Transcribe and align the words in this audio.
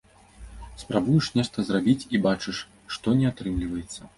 Спрабуеш 0.83 1.27
нешта 1.39 1.65
зрабіць, 1.69 2.07
і 2.15 2.23
бачыш, 2.27 2.65
што 2.97 3.07
не 3.21 3.31
атрымліваецца. 3.35 4.01